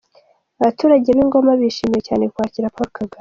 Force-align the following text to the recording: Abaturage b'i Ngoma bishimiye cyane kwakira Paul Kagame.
Abaturage 0.59 1.09
b'i 1.15 1.25
Ngoma 1.27 1.51
bishimiye 1.59 2.01
cyane 2.07 2.23
kwakira 2.33 2.73
Paul 2.75 2.89
Kagame. 2.95 3.09